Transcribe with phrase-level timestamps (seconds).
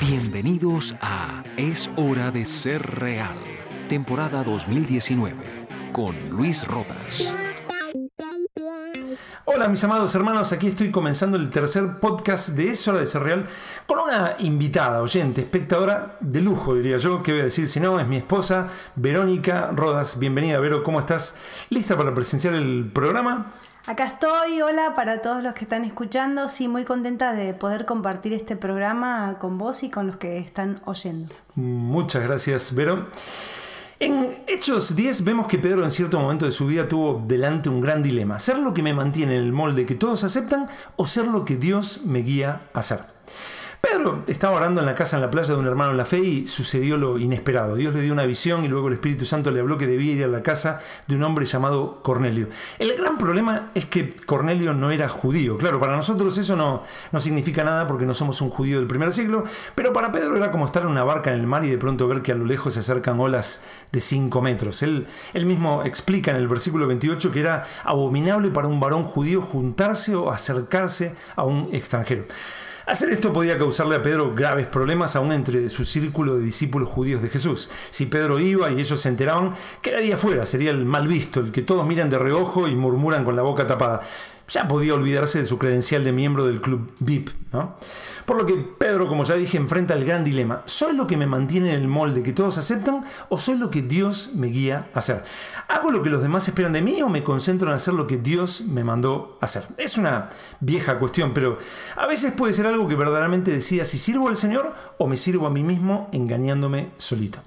[0.00, 3.36] Bienvenidos a Es hora de ser real,
[3.88, 5.34] temporada 2019,
[5.92, 7.34] con Luis Rodas.
[9.44, 13.22] Hola mis amados hermanos, aquí estoy comenzando el tercer podcast de Es hora de ser
[13.22, 13.46] real
[13.86, 17.22] con una invitada, oyente, espectadora de lujo, diría yo.
[17.22, 17.98] ¿Qué voy a decir si no?
[17.98, 20.20] Es mi esposa, Verónica Rodas.
[20.20, 21.34] Bienvenida, Vero, ¿cómo estás?
[21.70, 23.52] ¿Lista para presenciar el programa?
[23.88, 26.50] Acá estoy, hola para todos los que están escuchando.
[26.50, 30.78] Sí, muy contenta de poder compartir este programa con vos y con los que están
[30.84, 31.34] oyendo.
[31.54, 33.06] Muchas gracias, Vero.
[33.98, 37.80] En Hechos 10 vemos que Pedro en cierto momento de su vida tuvo delante un
[37.80, 41.26] gran dilema, ser lo que me mantiene en el molde que todos aceptan o ser
[41.26, 43.17] lo que Dios me guía a ser.
[43.80, 46.18] Pedro estaba orando en la casa en la playa de un hermano en la fe
[46.18, 47.76] y sucedió lo inesperado.
[47.76, 50.24] Dios le dio una visión y luego el Espíritu Santo le habló que debía ir
[50.24, 52.48] a la casa de un hombre llamado Cornelio.
[52.80, 55.56] El gran problema es que Cornelio no era judío.
[55.58, 59.12] Claro, para nosotros eso no, no significa nada porque no somos un judío del primer
[59.12, 59.44] siglo,
[59.76, 62.08] pero para Pedro era como estar en una barca en el mar y de pronto
[62.08, 64.82] ver que a lo lejos se acercan olas de 5 metros.
[64.82, 69.40] Él, él mismo explica en el versículo 28 que era abominable para un varón judío
[69.40, 72.24] juntarse o acercarse a un extranjero.
[72.88, 77.20] Hacer esto podía causarle a Pedro graves problemas aún entre su círculo de discípulos judíos
[77.20, 77.70] de Jesús.
[77.90, 81.60] Si Pedro iba y ellos se enteraban, quedaría fuera, sería el mal visto, el que
[81.60, 84.00] todos miran de reojo y murmuran con la boca tapada
[84.48, 87.30] ya podía olvidarse de su credencial de miembro del club VIP.
[87.52, 87.76] ¿no?
[88.24, 90.62] Por lo que Pedro, como ya dije, enfrenta el gran dilema.
[90.66, 93.82] ¿Soy lo que me mantiene en el molde que todos aceptan o soy lo que
[93.82, 95.24] Dios me guía a hacer?
[95.68, 98.16] ¿Hago lo que los demás esperan de mí o me concentro en hacer lo que
[98.16, 99.64] Dios me mandó hacer?
[99.76, 101.58] Es una vieja cuestión, pero
[101.96, 105.46] a veces puede ser algo que verdaderamente decida si sirvo al Señor o me sirvo
[105.46, 107.40] a mí mismo engañándome solito.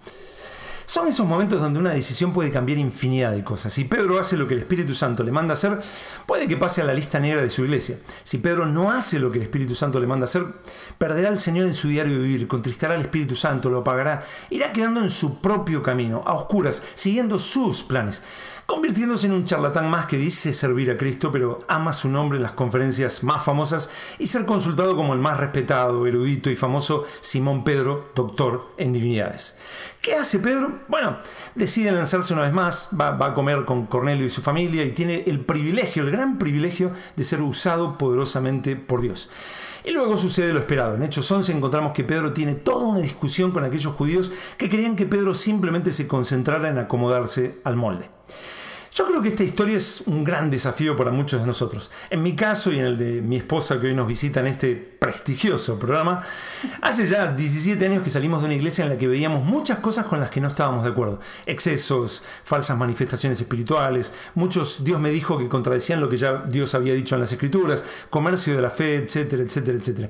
[0.91, 3.71] Son esos momentos donde una decisión puede cambiar infinidad de cosas.
[3.71, 5.79] Si Pedro hace lo que el Espíritu Santo le manda hacer,
[6.25, 7.97] puede que pase a la lista negra de su iglesia.
[8.23, 10.43] Si Pedro no hace lo que el Espíritu Santo le manda hacer,
[10.97, 14.99] perderá al Señor en su diario vivir, contristará al Espíritu Santo, lo apagará, irá quedando
[14.99, 18.21] en su propio camino, a oscuras, siguiendo sus planes
[18.71, 22.43] convirtiéndose en un charlatán más que dice servir a Cristo, pero ama su nombre en
[22.43, 27.65] las conferencias más famosas y ser consultado como el más respetado, erudito y famoso Simón
[27.65, 29.57] Pedro, doctor en divinidades.
[30.01, 30.79] ¿Qué hace Pedro?
[30.87, 31.17] Bueno,
[31.55, 35.23] decide lanzarse una vez más, va, a comer con Cornelio y su familia y tiene
[35.27, 39.29] el privilegio, el gran privilegio de ser usado poderosamente por Dios.
[39.83, 40.95] Y luego sucede lo esperado.
[40.95, 44.95] En Hechos 11 encontramos que Pedro tiene toda una discusión con aquellos judíos que creían
[44.95, 48.09] que Pedro simplemente se concentrara en acomodarse al molde.
[48.93, 51.89] Yo creo que esta historia es un gran desafío para muchos de nosotros.
[52.09, 54.75] En mi caso y en el de mi esposa que hoy nos visita en este
[54.75, 56.23] prestigioso programa,
[56.81, 60.07] hace ya 17 años que salimos de una iglesia en la que veíamos muchas cosas
[60.07, 61.21] con las que no estábamos de acuerdo.
[61.45, 66.93] Excesos, falsas manifestaciones espirituales, muchos Dios me dijo que contradecían lo que ya Dios había
[66.93, 70.09] dicho en las escrituras, comercio de la fe, etcétera, etcétera, etcétera.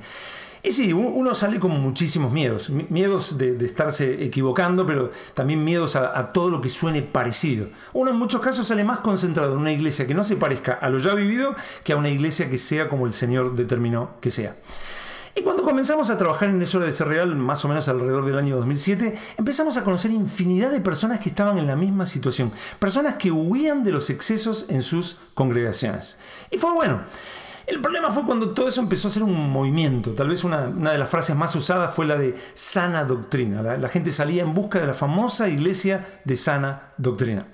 [0.64, 2.70] Y sí, uno sale con muchísimos miedos.
[2.70, 7.68] Miedos de, estarse equivocando, pero también miedos a, todo lo que suene parecido.
[7.94, 10.90] Uno en muchos casos sale más concentrado en una iglesia que no se parezca a
[10.90, 14.56] lo ya vivido que a una iglesia que sea como el Señor determinó que sea.
[15.34, 18.38] Y cuando comenzamos a trabajar en eso de ser real, más o menos alrededor del
[18.38, 22.52] año 2007, empezamos a conocer infinidad de personas que estaban en la misma situación.
[22.80, 26.18] Personas que huían de los excesos en sus congregaciones.
[26.52, 27.02] Y fue bueno.
[27.72, 30.12] El problema fue cuando todo eso empezó a ser un movimiento.
[30.12, 33.62] Tal vez una, de las frases más usadas fue la de sana doctrina.
[33.62, 37.48] La, la gente salía en busca de la famosa iglesia de sana doctrina.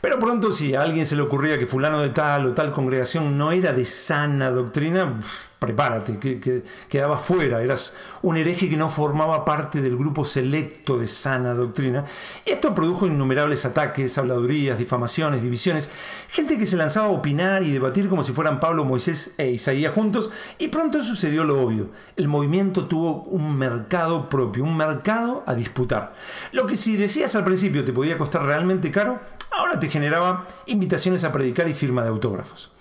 [0.00, 3.38] Pero pronto si a alguien se le ocurría que fulano de tal o tal congregación
[3.38, 5.20] no era de sana doctrina,
[5.66, 11.08] prepárate, que, quedaba fuera, eras un hereje que no formaba parte del grupo selecto de
[11.08, 12.04] sana doctrina.
[12.44, 15.90] Esto produjo innumerables ataques, habladurías, difamaciones, divisiones,
[16.28, 19.92] gente que se lanzaba a opinar y debatir como si fueran Pablo, Moisés e Isaías
[19.92, 21.90] juntos, y pronto sucedió lo obvio.
[22.16, 26.14] El movimiento tuvo un mercado propio, un mercado a disputar.
[26.52, 29.18] Lo que si decías al principio te podía costar realmente caro,
[29.50, 32.75] ahora te generaba invitaciones a predicar y firma de autógrafos.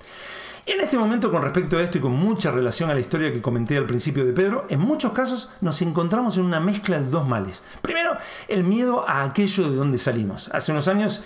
[0.68, 3.40] En este momento, con respecto a esto y con mucha relación a la historia que
[3.40, 7.28] comenté al principio de Pedro, en muchos casos nos encontramos en una mezcla de dos
[7.28, 7.64] males.
[7.84, 8.18] Primero,
[8.48, 10.50] el miedo a aquello de donde salimos.
[10.52, 11.22] Hace unos años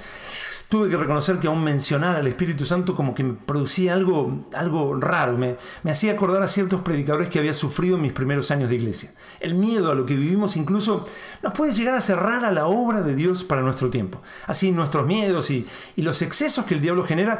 [0.68, 4.96] tuve que reconocer que aún mencionar al Espíritu Santo como que me producía algo, algo
[5.00, 8.70] raro, me, me hacía acordar a ciertos predicadores que había sufrido en mis primeros años
[8.70, 9.14] de iglesia.
[9.40, 11.08] El miedo a lo que vivimos incluso
[11.42, 14.22] nos puede llegar a cerrar a la obra de Dios para nuestro tiempo.
[14.46, 15.66] Así nuestros miedos y,
[15.96, 17.40] y los excesos que el diablo genera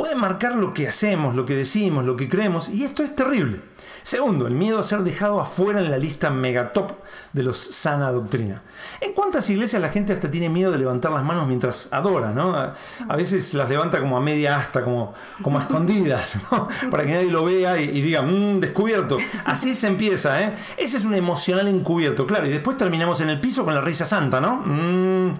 [0.00, 3.60] pueden marcar lo que hacemos, lo que decimos, lo que creemos, y esto es terrible.
[4.00, 6.92] Segundo, el miedo a ser dejado afuera en la lista megatop
[7.34, 8.62] de los sana doctrina.
[9.02, 12.30] ¿En cuántas iglesias la gente hasta tiene miedo de levantar las manos mientras adora?
[12.30, 12.56] ¿no?
[12.56, 15.12] A veces las levanta como a media asta, como,
[15.42, 16.38] como a escondidas.
[16.90, 19.18] Para que nadie lo vea y, diga, mmm, descubierto.
[19.44, 20.54] Así se empieza, ¿eh?
[20.78, 22.46] Ese es un emocional encubierto, claro.
[22.46, 24.62] Y después terminamos en el piso con la risa santa, ¿no?
[24.64, 25.34] Mm.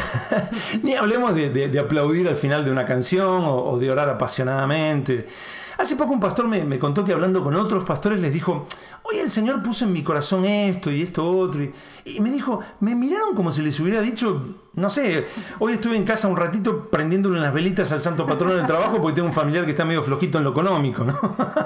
[0.82, 5.26] Ni hablemos de, aplaudir al final de una canción o, de orar apasionadamente.
[5.78, 8.66] Hace poco un pastor me, contó que hablando con otros pastores les dijo,
[9.04, 11.62] oye, el Señor puso en mi corazón esto y esto otro.
[12.04, 14.42] Y, me dijo, me miraron como si les hubiera dicho,
[14.74, 15.26] no sé,
[15.58, 19.16] hoy estuve en casa un ratito prendiéndole unas velitas al santo patrón del trabajo porque
[19.16, 21.18] tengo un familiar que está medio flojito en lo económico, ¿no?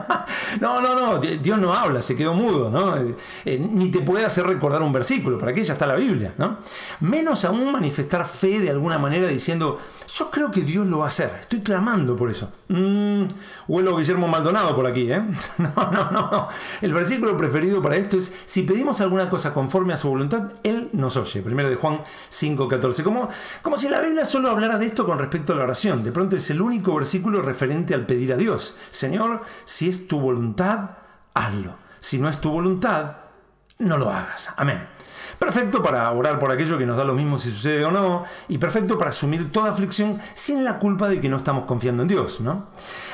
[0.61, 2.97] no, no, no, Dios no habla, se quedó mudo, ¿no?
[3.45, 6.59] Eh, ni te puede hacer recordar un versículo, para que ya está la Biblia, ¿no?
[7.01, 9.79] Menos aún manifestar fe de alguna manera diciendo,
[10.17, 12.51] yo creo que Dios lo va a hacer, estoy clamando por eso.
[12.69, 13.25] Mm,
[13.69, 15.21] huelo Guillermo Maldonado por aquí, ¿eh?
[15.59, 16.49] no, no, no.
[16.81, 20.89] El versículo preferido para esto es, si pedimos alguna cosa conforme a su voluntad, él
[20.95, 21.43] nos oye.
[21.43, 23.03] Primero de Juan 5.14.
[23.03, 23.29] Como,
[23.61, 26.03] como si la Biblia solo hablara de esto con respecto a la oración.
[26.03, 28.79] De pronto es el único versículo referente al pedir a Dios.
[28.89, 30.93] Señor, si es tu voluntad,
[31.35, 31.75] hazlo.
[31.99, 33.17] Si no es tu voluntad,
[33.81, 34.49] no lo hagas.
[34.57, 34.96] Amén.
[35.39, 38.59] Perfecto para orar por aquello que nos da lo mismo si sucede o no, y
[38.59, 42.41] perfecto para asumir toda aflicción sin la culpa de que no estamos confiando en Dios.
[42.41, 42.67] ¿no?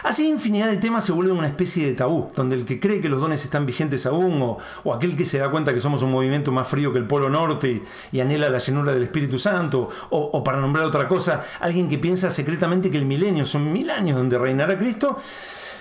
[0.02, 3.08] Así infinidad de temas se vuelven una especie de tabú, donde el que cree que
[3.08, 4.40] los dones están vigentes aún,
[4.84, 7.28] o, aquel que se da cuenta que somos un movimiento más frío que el Polo
[7.28, 7.82] Norte
[8.12, 11.98] y, anhela la llenura del Espíritu Santo, o, o para nombrar otra cosa, alguien que
[11.98, 15.16] piensa secretamente que el milenio son mil años donde reinará Cristo,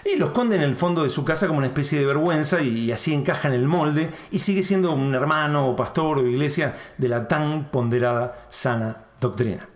[0.06, 2.92] y lo esconde en el fondo de su casa como una especie de vergüenza y,
[2.92, 7.08] así encaja en el molde y sigue siendo un hermano o pastor o iglesia de
[7.08, 9.68] la tan ponderada sana doctrina.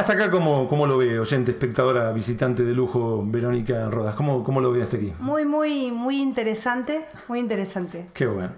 [0.00, 4.14] Hasta acá, ¿cómo, cómo lo ve, oyente, espectadora, visitante de lujo, Verónica Rodas?
[4.14, 5.12] ¿Cómo, ¿Cómo lo ve hasta aquí?
[5.18, 8.06] Muy, muy, muy interesante, muy interesante.
[8.14, 8.52] Qué bueno.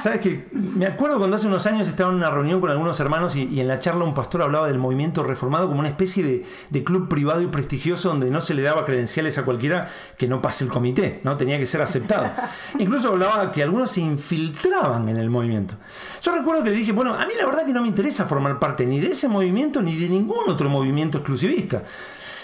[0.00, 3.34] Sabes que me acuerdo cuando hace unos años estaba en una reunión con algunos hermanos
[3.34, 6.84] y, en la charla un pastor hablaba del movimiento reformado como una especie de, de,
[6.84, 10.62] club privado y prestigioso donde no se le daba credenciales a cualquiera que no pase
[10.62, 11.36] el comité, ¿no?
[11.36, 12.30] Tenía que ser aceptado.
[12.78, 15.74] Incluso hablaba que algunos se infiltraban en el movimiento.
[16.22, 18.60] Yo recuerdo que le dije, bueno, a mí la verdad que no me interesa formar
[18.60, 21.82] parte ni de ese movimiento ni de ningún otro movimiento exclusivista.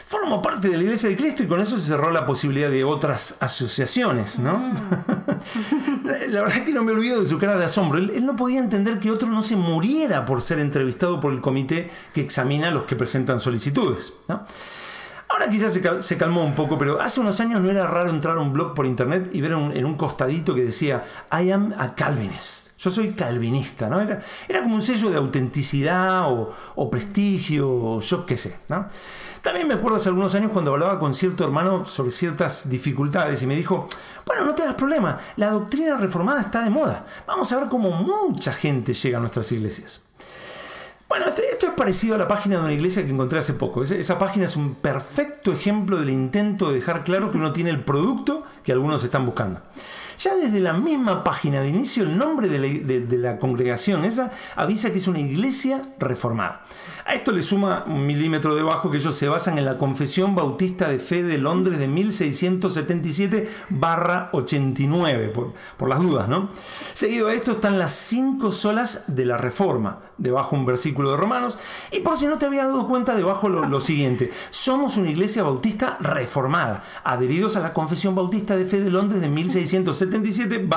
[0.06, 2.84] Formo parte de la Iglesia de Cristo y con eso se cerró la posibilidad de
[2.84, 4.56] otras asociaciones, ¿no?
[4.58, 4.76] Mm.
[6.28, 7.98] la verdad es que no me olvido de su cara de asombro.
[7.98, 11.90] Él, no podía entender que otro no se muriera por ser entrevistado por el comité
[12.14, 14.12] que examina a los que presentan solicitudes,
[15.36, 18.40] Ahora quizás se, calmó un poco, pero hace unos años no era raro entrar a
[18.40, 22.78] un blog por internet y ver en un costadito que decía I am a Calvinist.
[22.78, 24.00] Yo soy calvinista, ¿no?
[24.00, 24.22] Era,
[24.62, 28.56] como un sello de autenticidad o, prestigio, o yo qué sé.
[29.42, 33.46] También me acuerdo hace algunos años cuando hablaba con cierto hermano sobre ciertas dificultades y
[33.46, 33.88] me dijo,
[34.24, 37.04] bueno, no te das problema, la doctrina reformada está de moda.
[37.26, 40.00] Vamos a ver cómo mucha gente llega a nuestras iglesias.
[41.08, 43.82] Bueno, este, esto es parecido a la página de una iglesia que encontré hace poco.
[43.82, 47.84] Esa página es un perfecto ejemplo del intento de dejar claro que uno tiene el
[47.84, 49.60] producto que algunos están buscando.
[50.18, 54.98] Ya desde la misma página de inicio, el nombre de la, congregación esa avisa que
[54.98, 56.62] es una iglesia reformada.
[57.04, 60.88] A esto le suma un milímetro debajo que ellos se basan en la Confesión Bautista
[60.88, 66.48] de Fe de Londres de 1677 barra 89, por, por las dudas, ¿no?
[66.92, 71.58] Seguido a esto están las cinco solas de la Reforma, debajo un versículo de Romanos,
[71.92, 75.42] y por si no te había dado cuenta, debajo lo, lo siguiente, somos una iglesia
[75.42, 80.68] bautista reformada, adheridos a la Confesión Bautista de Fe de Londres de 1677 77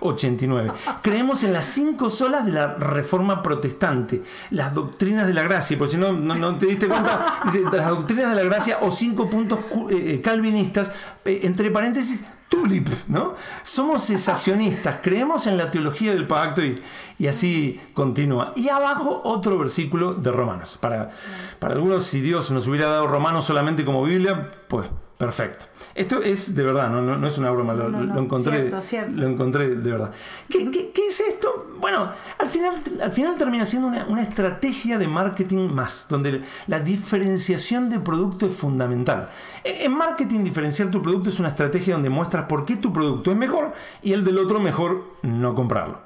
[0.00, 0.72] 89.
[1.02, 5.88] Creemos en las cinco solas de la reforma protestante, las doctrinas de la gracia, por
[5.88, 7.40] si no, no, te diste cuenta,
[7.72, 9.60] las doctrinas de la gracia o cinco puntos
[9.90, 10.92] eh, calvinistas,
[11.24, 13.34] eh, entre paréntesis, tulip, ¿no?
[13.62, 16.80] Somos cesacionistas, creemos en la teología del pacto y,
[17.18, 18.52] y, así continúa.
[18.54, 20.78] Y abajo otro versículo de Romanos.
[20.80, 21.10] Para,
[21.58, 24.88] para algunos, si Dios nos hubiera dado Romanos solamente como Biblia, pues
[25.24, 25.66] perfecto.
[25.94, 27.86] Esto es de verdad, no, no, es una broma, lo,
[28.18, 28.70] encontré,
[29.12, 30.10] lo encontré de verdad.
[30.48, 31.72] ¿Qué, qué, es esto?
[31.78, 36.80] Bueno, al final, al final termina siendo una, una, estrategia de marketing más, donde la
[36.80, 39.28] diferenciación de producto es fundamental.
[39.62, 43.36] En marketing, diferenciar tu producto es una estrategia donde muestras por qué tu producto es
[43.36, 46.00] mejor y el del otro mejor no comprarlo.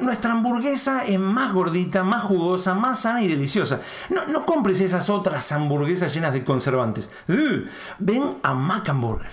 [0.00, 3.80] Nuestra hamburguesa es más gordita, más jugosa, más sana y deliciosa.
[4.10, 7.10] No, no compres esas otras hamburguesas llenas de conservantes.
[7.98, 9.30] ven a Mac Hamburger.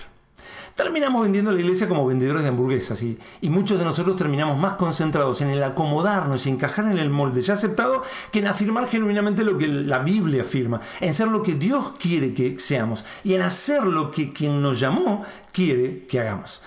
[0.74, 4.74] Terminamos vendiendo la iglesia como vendedores de hamburguesas y, y, muchos de nosotros terminamos más
[4.74, 9.44] concentrados en el acomodarnos y encajar en el molde ya aceptado que en afirmar genuinamente
[9.44, 13.42] lo que la Biblia afirma, en ser lo que Dios quiere que seamos y en
[13.42, 16.62] hacer lo que quien nos llamó quiere que hagamos.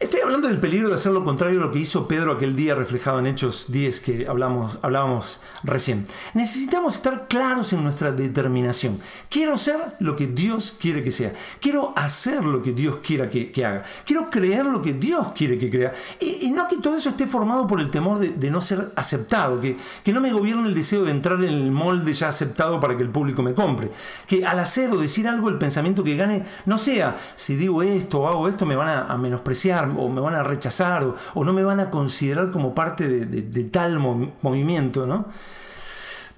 [0.00, 2.74] Estoy hablando del peligro de hacer lo contrario a lo que hizo Pedro aquel día
[2.74, 6.06] reflejado en Hechos 10 que hablamos, hablábamos recién.
[6.32, 8.98] Necesitamos estar claros en nuestra determinación.
[9.28, 11.34] Quiero ser lo que Dios quiere que sea.
[11.60, 13.82] Quiero hacer lo que Dios quiera que, haga.
[14.04, 15.92] Quiero creer lo que Dios quiere que crea.
[16.20, 19.60] Y, no que todo eso esté formado por el temor de, no ser aceptado.
[19.60, 22.96] Que, que no me gobierne el deseo de entrar en el molde ya aceptado para
[22.96, 23.90] que el público me compre.
[24.26, 28.20] Que al hacer o decir algo el pensamiento que gane no sea si digo esto
[28.20, 31.62] o hago esto me van a menospreciar o me van a rechazar o, no me
[31.62, 35.26] van a considerar como parte de, tal movimiento, ¿no?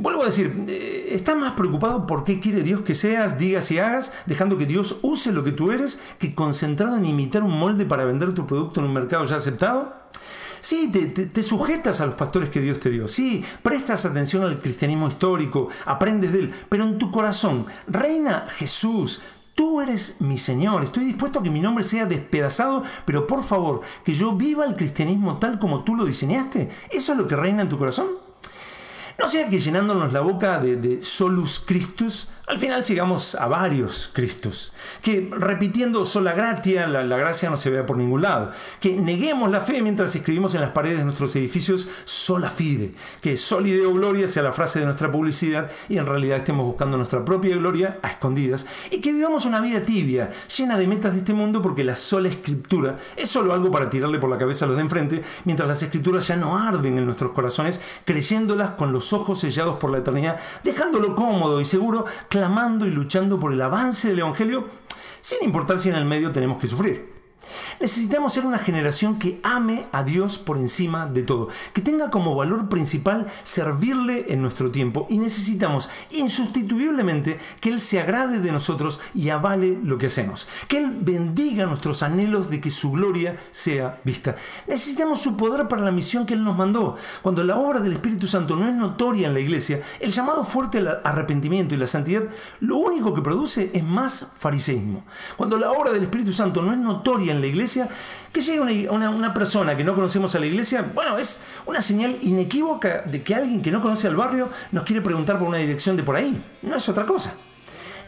[0.02, 3.78] Vuelvo a decir, eh, ¿estás más preocupado por qué quiere Dios que seas, digas y
[3.78, 7.84] hagas, dejando que Dios use lo que tú eres, que concentrado en imitar un molde
[7.84, 9.94] para vender tu producto en un mercado ya aceptado?
[10.60, 13.06] Sí, te, te, sujetas a los pastores que Dios te dio.
[13.06, 16.54] Sí, prestas atención al cristianismo histórico, aprendes de él.
[16.68, 19.22] Pero en tu corazón reina Jesús,
[19.54, 23.82] Tú eres mi Señor, estoy dispuesto a que mi nombre sea despedazado, pero por favor,
[24.02, 26.70] que yo viva el cristianismo tal como tú lo diseñaste.
[26.90, 28.21] ¿Eso es lo que reina en tu corazón?
[29.22, 34.72] No sea que llenándonos la boca de, solus Christus al final sigamos a varios Cristos,
[35.00, 39.60] que repitiendo sola gratia, la, gracia no se vea por ningún lado, que neguemos la
[39.60, 44.42] fe mientras escribimos en las paredes de nuestros edificios sola fide, que solideo gloria sea
[44.42, 48.66] la frase de nuestra publicidad y en realidad estemos buscando nuestra propia gloria a escondidas,
[48.90, 52.28] y que vivamos una vida tibia, llena de metas de este mundo porque la sola
[52.28, 55.82] escritura es solo algo para tirarle por la cabeza a los de enfrente, mientras las
[55.82, 60.40] escrituras ya no arden en nuestros corazones, creyéndolas con los ojos sellados por la eternidad,
[60.64, 64.66] dejándolo cómodo y seguro, clamando y luchando por el avance del Evangelio,
[65.20, 67.11] sin importar si en el medio tenemos que sufrir.
[67.80, 72.34] Necesitamos ser una generación que ame a Dios por encima de todo, que tenga como
[72.34, 79.00] valor principal servirle en nuestro tiempo y necesitamos insustituiblemente que Él se agrade de nosotros
[79.14, 84.00] y avale lo que hacemos, que Él bendiga nuestros anhelos de que su gloria sea
[84.04, 84.36] vista.
[84.66, 86.96] Necesitamos su poder para la misión que Él nos mandó.
[87.22, 90.78] Cuando la obra del Espíritu Santo no es notoria en la iglesia, el llamado fuerte
[90.78, 92.24] al arrepentimiento y la santidad
[92.60, 95.04] lo único que produce es más fariseísmo.
[95.36, 97.88] Cuando la obra del Espíritu Santo no es notoria en la iglesia,
[98.32, 103.02] que llegue una, persona que no conocemos a la iglesia, bueno, es una señal inequívoca
[103.02, 106.02] de que alguien que no conoce al barrio nos quiere preguntar por una dirección de
[106.02, 106.42] por ahí.
[106.62, 107.34] No es otra cosa.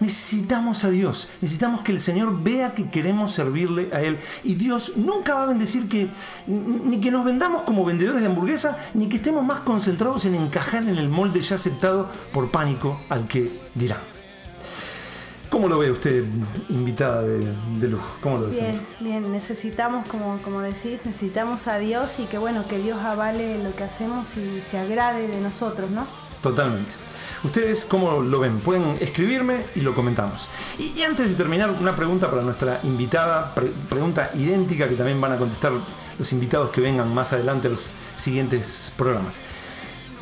[0.01, 4.19] Necesitamos a Dios, necesitamos que el Señor vea que queremos servirle a Él.
[4.43, 6.09] Y Dios nunca va a bendecir que
[6.47, 10.83] ni que nos vendamos como vendedores de hamburguesa, ni que estemos más concentrados en encajar
[10.83, 14.14] en el molde ya aceptado por pánico al que dirá.
[15.55, 16.25] ¿Cómo lo ve usted,
[16.69, 17.39] invitada de,
[17.79, 18.17] de lujo?
[18.21, 22.79] ¿Cómo lo Bien, bien, necesitamos, como, como decís, necesitamos a Dios y que bueno, que
[22.79, 26.09] Dios avale lo que hacemos y se agrade de nosotros, ¿no?
[26.43, 26.91] Totalmente.
[27.45, 28.59] ¿Ustedes cómo lo ven?
[28.59, 30.51] Pueden escribirme y lo comentamos.
[30.77, 33.55] Y, antes de terminar, una pregunta para nuestra invitada,
[33.89, 35.71] pregunta idéntica que también van a contestar
[36.19, 39.41] los invitados que vengan más adelante a los siguientes programas.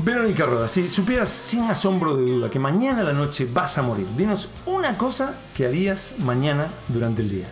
[0.05, 3.83] Verónica Roda, si supieras sin asombro de duda que mañana a la noche vas a
[3.83, 7.47] morir, dinos una cosa que harías mañana durante el día.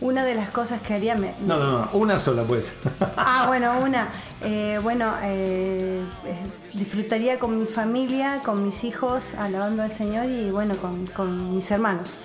[0.00, 1.14] Una de las cosas que haría...
[1.14, 1.34] Me...
[1.46, 2.74] No, no, no, una sola pues.
[3.16, 4.08] ah, bueno, una.
[4.42, 6.36] Eh, bueno, eh, eh,
[6.72, 11.70] disfrutaría con mi familia, con mis hijos, alabando al Señor y bueno, con, con mis
[11.70, 12.24] hermanos.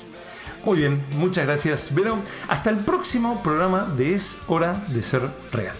[0.63, 2.17] Muy bien, muchas gracias, Vero.
[2.47, 5.75] Hasta el próximo programa de Es Hora de Ser Real.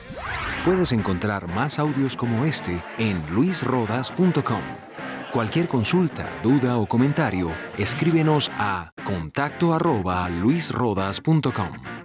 [0.63, 4.62] Puedes encontrar más audios como este en luisrodas.com.
[5.32, 12.00] Cualquier consulta, duda o comentario, escríbenos a contacto arroba luisrodas.com.